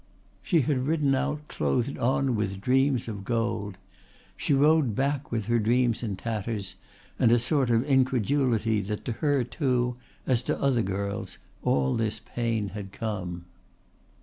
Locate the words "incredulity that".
7.85-9.05